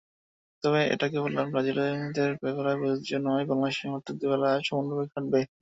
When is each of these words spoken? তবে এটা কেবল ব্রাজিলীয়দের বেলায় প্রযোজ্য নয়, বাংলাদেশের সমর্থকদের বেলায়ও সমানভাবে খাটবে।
তবে 0.63 0.79
এটা 0.93 1.05
কেবল 1.13 1.31
ব্রাজিলীয়দের 1.51 2.31
বেলায় 2.43 2.77
প্রযোজ্য 2.79 3.11
নয়, 3.27 3.43
বাংলাদেশের 3.49 3.81
সমর্থকদের 3.81 4.27
বেলায়ও 4.33 4.67
সমানভাবে 4.69 5.05
খাটবে। 5.13 5.41